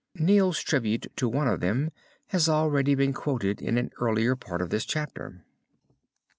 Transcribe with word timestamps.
Neale's 0.15 0.59
tribute 0.63 1.15
to 1.15 1.29
one 1.29 1.47
of 1.47 1.59
them 1.59 1.91
has 2.29 2.49
already 2.49 2.95
been 2.95 3.13
quoted 3.13 3.61
in 3.61 3.77
an 3.77 3.91
earlier 3.99 4.35
part 4.35 4.59
of 4.59 4.71
this 4.71 4.83
chapter. 4.83 5.45